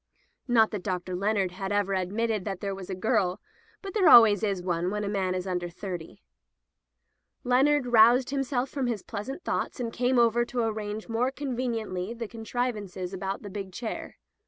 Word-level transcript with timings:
Not 0.47 0.71
that 0.71 0.81
Dr. 0.81 1.15
Leonard 1.15 1.51
had 1.51 1.71
ever 1.71 1.93
admitted 1.93 2.43
that 2.43 2.59
there 2.59 2.73
was 2.73 2.89
a 2.89 2.95
girl, 2.95 3.39
but 3.83 3.93
there 3.93 4.09
always 4.09 4.41
is 4.41 4.63
one 4.63 4.89
when 4.89 5.03
a 5.03 5.07
man 5.07 5.35
is 5.35 5.45
under 5.45 5.69
thirty. 5.69 6.23
Leonard 7.43 7.85
roused 7.85 8.33
from 8.71 8.87
his 8.87 9.03
pleasant 9.03 9.43
thoughts, 9.43 9.79
and 9.79 9.93
came 9.93 10.17
over 10.17 10.43
to 10.43 10.63
arrange 10.63 11.07
more 11.07 11.29
conveniently 11.29 12.15
the 12.15 12.27
contrivances 12.27 13.13
about 13.13 13.43
the 13.43 13.49
big 13.51 13.71
chair. 13.71 14.17